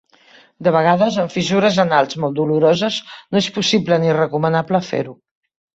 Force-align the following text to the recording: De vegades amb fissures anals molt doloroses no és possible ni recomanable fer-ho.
De 0.67 0.71
vegades 0.75 1.19
amb 1.25 1.33
fissures 1.33 1.77
anals 1.85 2.17
molt 2.23 2.41
doloroses 2.41 2.99
no 3.13 3.45
és 3.45 3.53
possible 3.61 4.05
ni 4.07 4.21
recomanable 4.23 4.87
fer-ho. 4.93 5.21